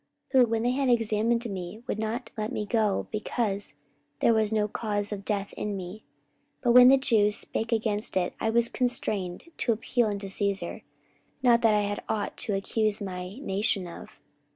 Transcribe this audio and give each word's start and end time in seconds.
44:028:018 0.31 0.31
Who, 0.45 0.49
when 0.49 0.63
they 0.63 0.71
had 0.71 0.89
examined 0.89 1.45
me, 1.47 1.83
would 1.85 1.99
have 2.01 2.23
let 2.35 2.51
me 2.51 2.65
go, 2.65 3.07
because 3.11 3.75
there 4.19 4.33
was 4.33 4.51
no 4.51 4.67
cause 4.67 5.11
of 5.11 5.23
death 5.23 5.53
in 5.55 5.77
me. 5.77 6.05
44:028:019 6.63 6.63
But 6.63 6.71
when 6.71 6.87
the 6.87 6.97
Jews 6.97 7.35
spake 7.35 7.71
against 7.71 8.17
it, 8.17 8.33
I 8.39 8.49
was 8.49 8.67
constrained 8.67 9.43
to 9.57 9.71
appeal 9.71 10.07
unto 10.07 10.27
Caesar; 10.27 10.81
not 11.43 11.61
that 11.61 11.75
I 11.75 11.81
had 11.81 12.01
ought 12.09 12.35
to 12.37 12.55
accuse 12.55 12.99
my 12.99 13.35
nation 13.37 13.85
of. 13.85 14.19